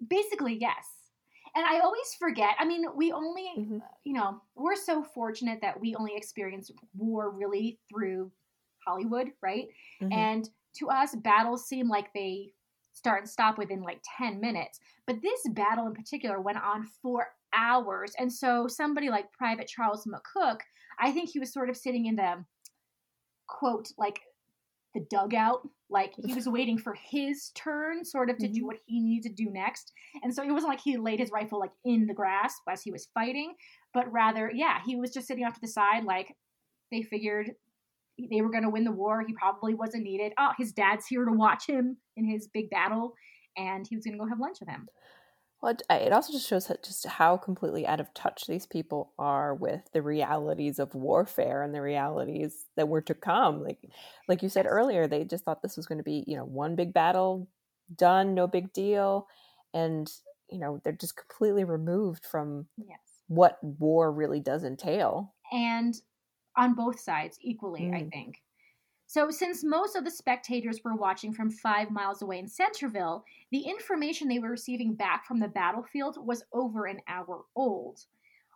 Basically, 0.06 0.56
yes. 0.60 0.95
And 1.56 1.64
I 1.64 1.80
always 1.80 2.14
forget. 2.18 2.54
I 2.58 2.66
mean, 2.66 2.84
we 2.94 3.12
only, 3.12 3.48
Mhm. 3.56 3.82
you 4.04 4.12
know, 4.12 4.42
we're 4.54 4.76
so 4.76 5.02
fortunate 5.02 5.62
that 5.62 5.80
we 5.80 5.94
only 5.94 6.14
experience 6.14 6.70
war 6.94 7.30
really 7.30 7.80
through 7.88 8.30
Hollywood, 8.86 9.32
right? 9.40 9.68
Mhm. 10.02 10.12
And 10.12 10.50
to 10.74 10.90
us, 10.90 11.16
battles 11.16 11.66
seem 11.66 11.88
like 11.88 12.12
they 12.12 12.54
start 12.92 13.22
and 13.22 13.30
stop 13.30 13.56
within 13.56 13.80
like 13.82 14.00
10 14.04 14.38
minutes. 14.38 14.80
But 15.06 15.22
this 15.22 15.48
battle 15.48 15.86
in 15.86 15.94
particular 15.94 16.40
went 16.42 16.58
on 16.58 16.84
for 16.84 17.34
hours. 17.54 18.14
And 18.18 18.30
so 18.30 18.68
somebody 18.68 19.08
like 19.08 19.32
Private 19.32 19.66
Charles 19.66 20.06
McCook, 20.06 20.60
I 20.98 21.10
think 21.10 21.30
he 21.30 21.38
was 21.38 21.52
sort 21.54 21.70
of 21.70 21.76
sitting 21.76 22.04
in 22.04 22.16
the 22.16 22.44
quote, 23.46 23.92
like 23.96 24.20
the 24.94 25.00
dugout. 25.00 25.68
Like 25.88 26.14
he 26.16 26.34
was 26.34 26.48
waiting 26.48 26.78
for 26.78 26.94
his 26.94 27.50
turn, 27.54 28.04
sort 28.04 28.28
of 28.28 28.38
to 28.38 28.48
do 28.48 28.62
Mhm. 28.62 28.66
what 28.66 28.76
he 28.86 29.00
needed 29.00 29.28
to 29.36 29.44
do 29.44 29.50
next. 29.50 29.92
And 30.22 30.34
so 30.34 30.42
it 30.42 30.50
wasn't 30.50 30.70
like 30.70 30.80
he 30.80 30.96
laid 30.96 31.20
his 31.20 31.30
rifle 31.30 31.60
like 31.60 31.72
in 31.84 32.06
the 32.06 32.14
grass 32.14 32.60
as 32.68 32.82
he 32.82 32.90
was 32.90 33.06
fighting, 33.14 33.54
but 33.94 34.10
rather, 34.10 34.50
yeah, 34.52 34.80
he 34.84 34.96
was 34.96 35.12
just 35.12 35.28
sitting 35.28 35.44
off 35.44 35.54
to 35.54 35.60
the 35.60 35.68
side, 35.68 36.04
like 36.04 36.36
they 36.90 37.02
figured 37.02 37.54
they 38.18 38.40
were 38.40 38.50
going 38.50 38.64
to 38.64 38.70
win 38.70 38.84
the 38.84 38.90
war. 38.90 39.22
He 39.26 39.34
probably 39.34 39.74
wasn't 39.74 40.02
needed. 40.02 40.32
Oh, 40.38 40.52
his 40.58 40.72
dad's 40.72 41.06
here 41.06 41.24
to 41.24 41.32
watch 41.32 41.66
him 41.66 41.98
in 42.16 42.24
his 42.24 42.48
big 42.48 42.70
battle, 42.70 43.14
and 43.56 43.86
he 43.86 43.94
was 43.94 44.04
going 44.04 44.14
to 44.14 44.18
go 44.18 44.28
have 44.28 44.40
lunch 44.40 44.58
with 44.58 44.68
him. 44.68 44.88
Well, 45.66 45.74
it, 45.90 46.12
also 46.12 46.32
just 46.32 46.46
shows 46.46 46.68
just 46.84 47.04
how 47.06 47.36
completely 47.36 47.86
out 47.88 47.98
of 47.98 48.14
touch 48.14 48.46
these 48.46 48.66
people 48.66 49.12
are 49.18 49.52
with 49.52 49.90
the 49.92 50.00
realities 50.00 50.78
of 50.78 50.94
warfare 50.94 51.62
and 51.62 51.74
the 51.74 51.82
realities 51.82 52.66
that 52.76 52.86
were 52.88 53.00
to 53.02 53.14
come. 53.14 53.64
Like, 53.64 53.80
like 54.28 54.44
you 54.44 54.48
said 54.48 54.66
earlier, 54.66 55.08
they 55.08 55.24
just 55.24 55.44
thought 55.44 55.62
this 55.62 55.76
was 55.76 55.86
going 55.86 55.98
to 55.98 56.04
be, 56.04 56.22
you 56.28 56.36
know, 56.36 56.44
one 56.44 56.76
big 56.76 56.94
battle, 56.94 57.50
done, 57.96 58.32
no 58.32 58.46
big 58.46 58.72
deal, 58.72 59.26
and 59.74 60.08
you 60.48 60.58
know 60.60 60.80
they're 60.84 60.92
just 60.92 61.16
completely 61.16 61.64
removed 61.64 62.24
from 62.24 62.68
Yes. 62.78 63.24
what 63.28 63.58
war 63.64 64.12
really 64.12 64.40
does 64.40 64.64
entail. 64.64 65.34
and 65.52 65.94
on 66.56 66.74
both 66.74 67.00
sides 67.00 67.38
equally, 67.42 67.90
I 67.92 68.02
Mm. 68.02 68.12
think. 68.12 68.42
So, 69.08 69.30
since 69.30 69.62
most 69.62 69.94
of 69.94 70.04
the 70.04 70.10
spectators 70.10 70.80
were 70.84 70.96
watching 70.96 71.32
from 71.32 71.50
five 71.50 71.90
miles 71.90 72.22
away 72.22 72.38
in 72.40 72.48
Centreville, 72.48 73.24
the 73.52 73.60
information 73.60 74.26
they 74.28 74.40
were 74.40 74.50
receiving 74.50 74.94
back 74.94 75.24
from 75.24 75.38
the 75.38 75.48
battlefield 75.48 76.16
was 76.18 76.42
over 76.52 76.86
an 76.86 77.00
hour 77.08 77.44
old. 77.54 78.00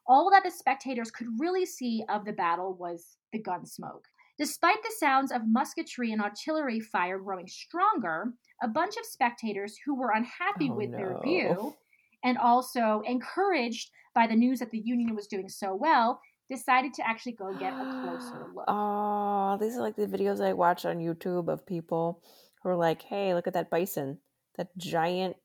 All 0.07 0.28
that 0.30 0.42
the 0.42 0.50
spectators 0.50 1.11
could 1.12 1.28
really 1.38 1.64
see 1.64 2.04
of 2.09 2.25
the 2.25 2.33
battle 2.33 2.75
was 2.75 3.16
the 3.33 3.38
gun 3.38 3.64
smoke. 3.64 4.09
Despite 4.38 4.83
the 4.83 4.92
sounds 4.99 5.30
of 5.30 5.42
musketry 5.47 6.12
and 6.12 6.21
artillery 6.21 6.80
fire 6.80 7.19
growing 7.19 7.47
stronger, 7.47 8.33
a 8.62 8.69
bunch 8.69 8.97
of 8.97 9.04
spectators 9.04 9.76
who 9.85 9.95
were 9.95 10.11
unhappy 10.11 10.71
Oh, 10.71 10.75
with 10.75 10.90
their 10.90 11.21
view 11.23 11.76
and 12.25 12.38
also 12.38 13.02
encouraged 13.07 13.90
by 14.14 14.26
the 14.26 14.35
news 14.35 14.59
that 14.59 14.71
the 14.71 14.83
Union 14.85 15.14
was 15.14 15.26
doing 15.26 15.49
so 15.49 15.75
well, 15.75 16.21
decided 16.50 16.92
to 16.95 17.09
actually 17.09 17.33
go 17.33 17.54
get 17.54 17.75
a 17.80 17.87
closer 17.87 18.45
look. 18.54 18.64
Oh, 18.69 19.57
these 19.61 19.76
are 19.76 19.80
like 19.80 19.97
the 19.97 20.07
videos 20.07 20.45
I 20.45 20.52
watch 20.52 20.85
on 20.85 20.99
YouTube 20.99 21.49
of 21.49 21.64
people 21.64 22.23
who 22.62 22.69
are 22.69 22.76
like, 22.76 23.02
"Hey, 23.02 23.33
look 23.35 23.47
at 23.47 23.54
that 23.54 23.71
bison! 23.71 24.19
That 24.59 24.76
giant, 24.76 25.37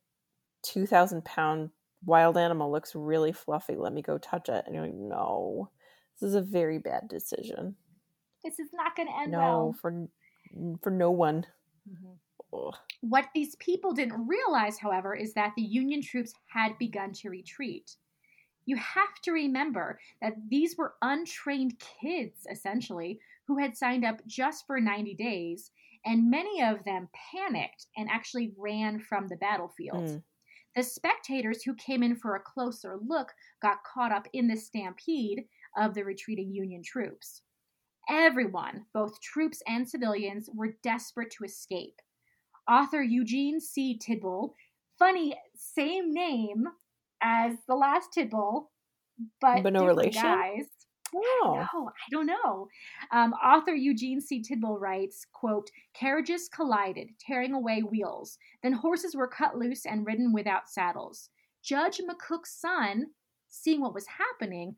two 0.64 0.86
thousand 0.86 1.24
pound 1.24 1.70
wild 2.06 2.38
animal 2.38 2.72
looks 2.72 2.96
really 2.96 3.32
fluffy. 3.32 3.76
Let 3.76 3.94
me 3.94 4.02
go 4.02 4.18
touch 4.18 4.50
it." 4.50 4.64
And 4.66 4.76
you're 4.76 4.86
like, 4.86 4.96
"No, 4.96 5.70
this 6.20 6.28
is 6.28 6.36
a 6.36 6.42
very 6.42 6.80
bad 6.80 7.08
decision. 7.08 7.76
This 8.44 8.60
is 8.60 8.70
not 8.74 8.96
going 8.96 9.08
to 9.08 9.18
end 9.18 9.32
no, 9.32 9.40
well. 9.40 9.76
for 9.80 10.08
for 10.82 10.92
no 10.92 11.12
one." 11.12 11.46
Mhm. 11.90 12.18
What 13.02 13.28
these 13.36 13.56
people 13.58 13.92
didn't 13.94 14.28
realize, 14.28 14.80
however, 14.80 15.14
is 15.14 15.34
that 15.34 15.54
the 15.56 15.62
Union 15.62 16.02
troops 16.02 16.34
had 16.48 16.78
begun 16.78 17.12
to 17.14 17.30
retreat. 17.30 17.98
You 18.66 18.78
have 18.78 19.22
to 19.24 19.32
remember 19.32 20.00
that 20.22 20.34
these 20.50 20.78
were 20.78 20.96
untrained 21.02 21.80
kids, 21.80 22.48
essentially, 22.50 23.20
who 23.48 23.58
had 23.58 23.78
signed 23.78 24.04
up 24.04 24.26
just 24.26 24.66
for 24.66 24.80
90 24.80 25.14
days, 25.16 25.72
and 26.06 26.30
many 26.30 26.64
of 26.64 26.84
them 26.84 27.10
panicked 27.32 27.88
and 27.96 28.10
actually 28.10 28.54
ran 28.58 29.00
from 29.00 29.28
the 29.28 29.38
battlefield. 29.38 30.06
Mm. 30.06 30.24
The 30.76 30.84
spectators 30.84 31.64
who 31.64 31.74
came 31.76 32.04
in 32.04 32.16
for 32.16 32.36
a 32.36 32.42
closer 32.42 32.98
look 33.08 33.34
got 33.62 33.84
caught 33.84 34.12
up 34.12 34.28
in 34.34 34.48
the 34.48 34.58
stampede 34.58 35.46
of 35.78 35.94
the 35.94 36.04
retreating 36.04 36.52
Union 36.54 36.84
troops. 36.84 37.44
Everyone, 38.10 38.86
both 38.94 39.22
troops 39.22 39.64
and 39.68 39.88
civilians, 39.88 40.50
were 40.54 40.78
desperate 40.84 41.32
to 41.32 41.44
escape. 41.44 42.02
Author 42.70 43.02
Eugene 43.02 43.60
C. 43.60 43.98
Tidball, 43.98 44.54
funny, 45.00 45.36
same 45.56 46.14
name 46.14 46.68
as 47.22 47.54
the 47.68 47.76
last 47.76 48.10
Tidball, 48.16 48.66
but, 49.42 49.64
But 49.64 49.74
no 49.74 49.86
relation? 49.86 50.22
guys. 50.22 50.66
Oh, 51.16 51.66
No, 51.74 51.88
I 51.90 52.10
don't 52.12 52.26
know. 52.26 52.68
Um, 53.12 53.34
author 53.34 53.74
Eugene 53.74 54.20
C. 54.20 54.42
Tidball 54.44 54.80
writes, 54.80 55.26
quote, 55.32 55.70
carriages 55.94 56.50
collided, 56.50 57.10
tearing 57.20 57.54
away 57.54 57.82
wheels. 57.82 58.38
Then 58.64 58.74
horses 58.74 59.16
were 59.16 59.28
cut 59.28 59.58
loose 59.58 59.86
and 59.86 60.06
ridden 60.06 60.34
without 60.34 60.68
saddles. 60.68 61.30
Judge 61.64 62.00
McCook's 62.00 62.60
son, 62.60 63.06
seeing 63.48 63.82
what 63.82 63.94
was 63.94 64.06
happening, 64.08 64.76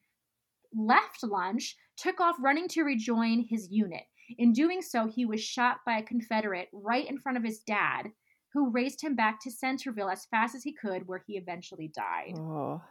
left 0.75 1.23
lunch, 1.23 1.75
took 1.97 2.19
off 2.19 2.35
running 2.39 2.67
to 2.69 2.83
rejoin 2.83 3.43
his 3.49 3.69
unit. 3.71 4.03
In 4.37 4.53
doing 4.53 4.81
so, 4.81 5.07
he 5.07 5.25
was 5.25 5.41
shot 5.41 5.77
by 5.85 5.97
a 5.97 6.03
Confederate 6.03 6.67
right 6.71 7.09
in 7.09 7.17
front 7.17 7.37
of 7.37 7.43
his 7.43 7.59
dad, 7.59 8.11
who 8.57 8.71
raced 8.71 9.03
him 9.03 9.15
back 9.15 9.39
to 9.39 9.51
Centreville 9.51 10.09
as 10.09 10.25
fast 10.25 10.55
as 10.55 10.63
he 10.63 10.73
could, 10.73 11.07
where 11.07 11.21
he 11.27 11.37
eventually 11.37 11.91
died. 11.95 12.33
oh. 12.39 12.81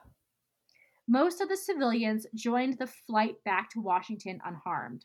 Most 1.09 1.41
of 1.41 1.49
the 1.49 1.57
civilians 1.57 2.25
joined 2.37 2.79
the 2.79 2.87
flight 2.87 3.35
back 3.45 3.71
to 3.71 3.81
Washington 3.81 4.41
unharmed. 4.45 5.05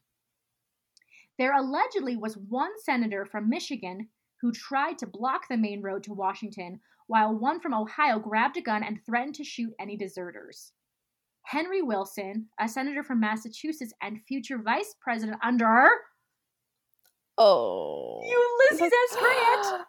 There 1.40 1.56
allegedly 1.56 2.16
was 2.16 2.38
one 2.38 2.72
senator 2.84 3.26
from 3.26 3.50
Michigan 3.50 4.10
who 4.40 4.52
tried 4.52 5.00
to 5.00 5.08
block 5.08 5.48
the 5.50 5.58
main 5.58 5.82
road 5.82 6.04
to 6.04 6.14
Washington, 6.14 6.80
while 7.08 7.36
one 7.36 7.60
from 7.60 7.74
Ohio 7.74 8.20
grabbed 8.20 8.58
a 8.58 8.62
gun 8.62 8.84
and 8.84 9.00
threatened 9.04 9.36
to 9.36 9.44
shoot 9.44 9.74
any 9.80 9.98
deserters. 9.98 10.74
Henry 11.48 11.82
Wilson, 11.82 12.48
a 12.60 12.68
senator 12.68 13.04
from 13.04 13.20
Massachusetts 13.20 13.94
and 14.04 14.22
future 14.28 14.60
vice 14.60 14.94
president 15.02 15.40
under 15.44 15.88
Oh. 17.38 18.22
Ulysses 18.24 18.92
S. 19.12 19.18
Grant, 19.18 19.86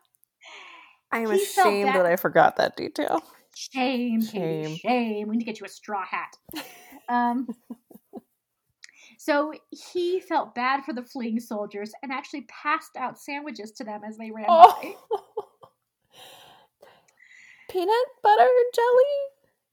I 1.12 1.20
am 1.20 1.30
He 1.30 1.42
ashamed 1.42 1.90
that 1.90 2.06
I 2.06 2.16
forgot 2.16 2.56
that 2.56 2.76
detail. 2.76 3.22
Shame, 3.54 4.22
Katie, 4.22 4.64
Shame. 4.64 4.76
shame. 4.76 5.28
We 5.28 5.36
need 5.36 5.44
to 5.44 5.44
get 5.44 5.60
you 5.60 5.66
a 5.66 5.68
straw 5.68 6.04
hat. 6.04 6.36
Um, 7.08 7.48
so 9.18 9.52
he 9.70 10.20
felt 10.20 10.54
bad 10.54 10.84
for 10.84 10.94
the 10.94 11.02
fleeing 11.02 11.40
soldiers 11.40 11.92
and 12.02 12.12
actually 12.12 12.42
passed 12.42 12.96
out 12.96 13.18
sandwiches 13.18 13.72
to 13.72 13.84
them 13.84 14.02
as 14.06 14.16
they 14.16 14.30
ran 14.30 14.46
by. 14.46 14.94
Oh. 15.12 15.48
Peanut 17.70 18.06
butter 18.22 18.48
jelly, 18.74 19.16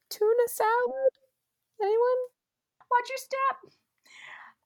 tuna 0.09 0.47
salad. 0.47 1.11
Anyone? 1.81 2.19
Watch 2.91 3.09
your 3.09 3.17
step. 3.17 3.73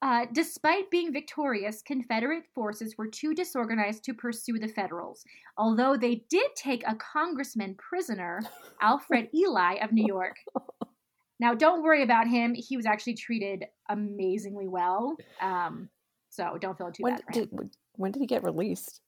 Uh, 0.03 0.25
despite 0.33 0.91
being 0.91 1.13
victorious, 1.13 1.81
Confederate 1.81 2.43
forces 2.53 2.97
were 2.97 3.07
too 3.07 3.33
disorganized 3.33 4.03
to 4.03 4.13
pursue 4.13 4.59
the 4.59 4.67
Federals, 4.67 5.23
although 5.57 5.95
they 5.95 6.25
did 6.29 6.47
take 6.57 6.83
a 6.85 6.95
congressman 6.95 7.73
prisoner, 7.75 8.41
Alfred 8.81 9.29
Ely 9.33 9.75
of 9.75 9.93
New 9.93 10.05
York. 10.05 10.35
Now, 11.39 11.53
don't 11.53 11.83
worry 11.83 12.03
about 12.03 12.27
him. 12.27 12.53
He 12.53 12.75
was 12.75 12.85
actually 12.85 13.13
treated 13.13 13.63
amazingly 13.87 14.67
well. 14.67 15.15
Um, 15.41 15.87
so 16.29 16.57
don't 16.59 16.77
feel 16.77 16.91
too 16.91 17.03
When 17.03 17.15
bad 17.15 17.23
did 17.31 17.49
when 17.93 18.11
did 18.11 18.19
he 18.19 18.27
get 18.27 18.43
released? 18.43 18.99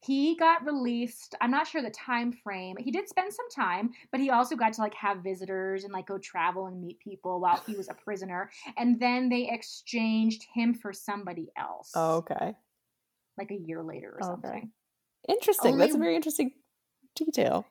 He 0.00 0.36
got 0.36 0.64
released. 0.64 1.34
I'm 1.40 1.50
not 1.50 1.66
sure 1.66 1.82
the 1.82 1.90
time 1.90 2.32
frame. 2.32 2.76
He 2.78 2.90
did 2.90 3.08
spend 3.08 3.32
some 3.32 3.48
time, 3.50 3.90
but 4.10 4.20
he 4.20 4.30
also 4.30 4.56
got 4.56 4.72
to 4.74 4.80
like 4.80 4.94
have 4.94 5.22
visitors 5.22 5.84
and 5.84 5.92
like 5.92 6.06
go 6.06 6.18
travel 6.18 6.66
and 6.66 6.80
meet 6.80 6.98
people 7.00 7.40
while 7.40 7.62
he 7.66 7.74
was 7.74 7.88
a 7.88 7.94
prisoner. 7.94 8.50
And 8.76 9.00
then 9.00 9.28
they 9.28 9.48
exchanged 9.50 10.46
him 10.54 10.74
for 10.74 10.92
somebody 10.92 11.50
else. 11.56 11.92
Oh, 11.94 12.16
okay. 12.16 12.54
Like 13.36 13.50
a 13.50 13.56
year 13.56 13.82
later 13.82 14.16
or 14.18 14.24
Okay. 14.24 14.42
something. 14.42 14.70
Interesting. 15.28 15.76
That's 15.76 15.94
a 15.94 15.98
very 15.98 16.16
interesting 16.16 16.52
detail. 17.14 17.66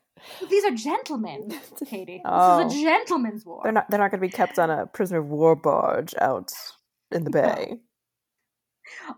These 0.50 0.66
are 0.66 0.72
gentlemen, 0.72 1.50
Katie. 1.88 2.22
Oh. 2.26 2.64
This 2.64 2.74
is 2.74 2.80
a 2.80 2.80
oh. 2.80 2.84
gentleman's 2.84 3.46
war. 3.46 3.62
They're 3.64 3.72
not. 3.72 3.90
They're 3.90 4.00
not 4.00 4.12
going 4.12 4.22
to 4.22 4.28
be 4.28 4.32
kept 4.32 4.58
on 4.60 4.70
a 4.70 4.88
prisoner 4.88 5.20
of 5.20 5.28
war 5.28 5.56
barge 5.56 6.16
out 6.20 6.52
in 7.12 7.24
the 7.24 7.30
bay. 7.30 7.80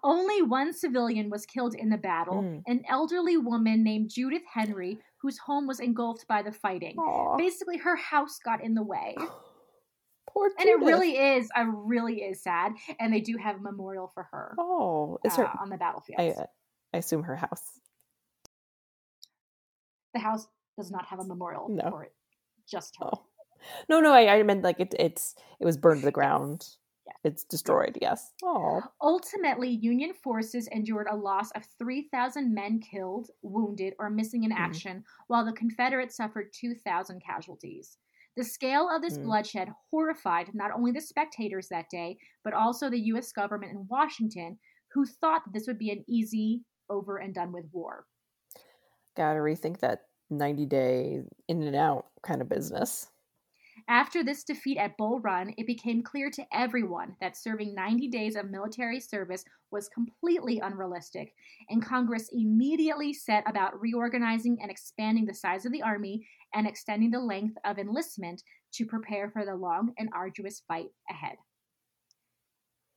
Only 0.04 0.42
one 0.42 0.74
civilian 0.74 1.30
was 1.30 1.46
killed 1.46 1.76
in 1.76 1.90
the 1.90 1.98
battle, 1.98 2.42
Mm. 2.42 2.64
an 2.68 2.84
elderly 2.90 3.38
woman 3.38 3.84
named 3.84 4.10
Judith 4.10 4.44
Henry, 4.52 5.00
whose 5.18 5.38
home 5.38 5.68
was 5.68 5.80
engulfed 5.80 6.28
by 6.28 6.42
the 6.42 6.52
fighting. 6.52 6.98
Aw. 6.98 7.38
Basically, 7.38 7.78
her 7.78 7.96
house 7.96 8.40
got 8.44 8.64
in 8.64 8.74
the 8.74 8.84
way. 8.84 9.16
Poor 10.30 10.50
Judith. 10.50 10.60
And 10.60 10.70
it 10.70 10.86
really 10.86 11.18
is, 11.18 11.50
it 11.56 11.68
really 11.68 12.22
is 12.22 12.42
sad. 12.44 12.74
And 13.00 13.12
they 13.14 13.20
do 13.22 13.36
have 13.38 13.56
a 13.58 13.60
memorial 13.62 14.08
for 14.14 14.24
her 14.32 14.56
Oh, 14.60 15.18
is 15.26 15.34
uh, 15.38 15.48
her? 15.48 15.52
on 15.62 15.70
the 15.70 15.78
battlefield. 15.78 16.20
I, 16.20 16.30
uh, 16.30 16.46
I 16.94 16.98
assume 16.98 17.24
her 17.24 17.36
house. 17.36 17.80
the 20.14 20.20
house 20.20 20.48
does 20.78 20.92
not 20.92 21.06
have 21.06 21.20
a 21.20 21.24
memorial 21.24 21.68
No. 21.70 21.90
for 21.90 22.04
it, 22.04 22.14
just 22.70 22.96
her. 23.00 23.10
Oh, 23.14 23.24
no, 23.90 24.00
no. 24.00 24.14
I, 24.14 24.38
I 24.38 24.44
meant 24.44 24.64
like 24.64 24.80
it. 24.80 24.96
It's 24.98 25.36
it 25.60 25.66
was 25.66 25.78
burned 25.78 26.02
to 26.02 26.06
the 26.06 26.12
ground. 26.12 26.68
It's 27.24 27.44
destroyed. 27.44 27.98
Yes. 28.02 28.34
Oh. 28.44 28.82
Ultimately, 29.02 29.70
Union 29.70 30.14
forces 30.14 30.68
endured 30.68 31.08
a 31.10 31.16
loss 31.16 31.52
of 31.52 31.66
3,000 31.66 32.54
men 32.54 32.80
killed, 32.80 33.30
wounded, 33.42 33.94
or 34.00 34.10
missing 34.10 34.44
in 34.44 34.52
Mhm. 34.52 34.56
action, 34.58 35.04
while 35.28 35.46
the 35.46 35.54
Confederates 35.54 36.16
suffered 36.16 36.52
2,000 36.54 37.22
casualties. 37.22 37.98
The 38.36 38.44
scale 38.44 38.90
of 38.90 39.02
this 39.02 39.18
Mm. 39.18 39.24
bloodshed 39.24 39.74
horrified 39.92 40.54
not 40.54 40.72
only 40.72 40.92
the 40.92 41.02
spectators 41.02 41.68
that 41.70 41.90
day, 41.90 42.18
but 42.44 42.54
also 42.54 42.90
the 42.90 43.00
U.S. 43.08 43.32
government 43.32 43.72
in 43.74 43.88
Washington, 43.88 44.60
who 44.94 45.06
thought 45.06 45.44
that 45.46 45.54
this 45.54 45.68
would 45.68 45.78
be 45.80 45.92
an 45.92 46.04
easy, 46.08 46.64
over 46.90 47.18
and 47.18 47.34
done 47.36 47.52
with 47.52 47.70
war. 47.74 48.08
Gotta 49.16 49.40
rethink 49.40 49.80
that 49.80 50.08
ninety 50.30 50.66
day 50.66 51.22
in 51.48 51.64
and 51.64 51.76
out 51.76 52.12
kind 52.24 52.42
of 52.42 52.50
business. 52.50 53.12
After 53.88 54.24
this 54.24 54.44
defeat 54.44 54.78
at 54.78 54.98
Bull 54.98 55.20
Run, 55.20 55.54
it 55.58 55.68
became 55.68 56.02
clear 56.02 56.30
to 56.32 56.46
everyone 56.54 57.16
that 57.22 57.38
serving 57.38 57.74
90 57.74 58.08
days 58.10 58.36
of 58.36 58.50
military 58.50 59.00
service 59.00 59.44
was 59.72 59.90
completely 59.90 60.60
unrealistic, 60.60 61.34
and 61.70 61.86
Congress 61.86 62.30
immediately 62.32 63.14
set 63.14 63.44
about 63.48 63.80
reorganizing 63.80 64.58
and 64.62 64.72
expanding 64.72 65.26
the 65.26 65.34
size 65.34 65.66
of 65.66 65.72
the 65.72 65.82
Army 65.82 66.28
and 66.54 66.68
extending 66.68 67.12
the 67.12 67.20
length 67.20 67.56
of 67.66 67.78
enlistment 67.78 68.44
to 68.74 68.86
prepare 68.86 69.30
for 69.30 69.46
the 69.46 69.56
long 69.56 69.94
and 69.98 70.10
arduous 70.14 70.64
fight 70.68 70.90
ahead. 71.10 71.38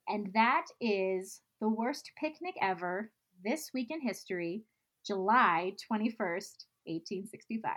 And 0.09 0.31
that 0.35 0.67
is 0.81 1.41
the 1.61 1.69
worst 1.69 2.11
picnic 2.19 2.55
ever, 2.61 3.11
this 3.45 3.71
week 3.73 3.89
in 3.91 4.01
history, 4.01 4.65
July 5.07 5.75
21st, 5.91 6.67
1865. 6.85 7.73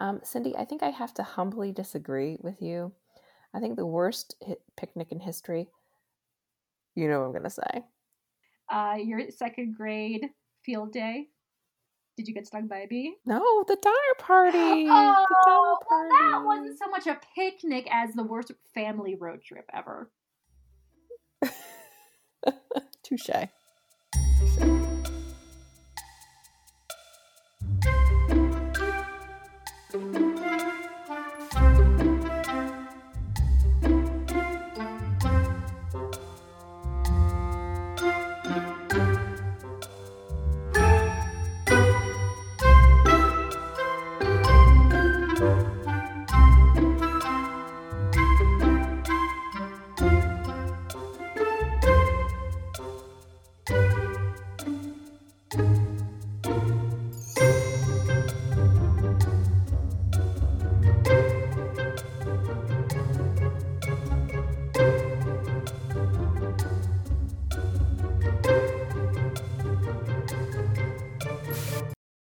Um, 0.00 0.20
Cindy, 0.24 0.56
I 0.56 0.64
think 0.64 0.82
I 0.82 0.90
have 0.90 1.14
to 1.14 1.22
humbly 1.22 1.72
disagree 1.72 2.38
with 2.40 2.60
you. 2.62 2.92
I 3.54 3.60
think 3.60 3.76
the 3.76 3.86
worst 3.86 4.34
picnic 4.76 5.12
in 5.12 5.20
history. 5.20 5.68
You 6.94 7.08
know 7.08 7.20
what 7.20 7.26
I'm 7.26 7.32
gonna 7.32 7.50
say. 7.50 7.84
uh, 8.70 8.96
your 9.02 9.30
second 9.30 9.76
grade 9.76 10.28
field 10.64 10.92
day. 10.92 11.28
Did 12.16 12.28
you 12.28 12.34
get 12.34 12.46
stung 12.46 12.66
by 12.66 12.80
a 12.80 12.86
bee? 12.86 13.14
No, 13.24 13.64
the 13.66 13.76
dinner 13.76 14.14
party. 14.18 14.58
Oh, 14.58 15.26
the 15.28 15.34
well, 15.46 15.78
that 16.10 16.42
wasn't 16.44 16.78
so 16.78 16.88
much 16.88 17.06
a 17.06 17.18
picnic 17.34 17.88
as 17.90 18.12
the 18.14 18.22
worst 18.22 18.52
family 18.74 19.14
road 19.14 19.42
trip 19.42 19.68
ever. 19.72 20.10
Touche. 23.02 23.30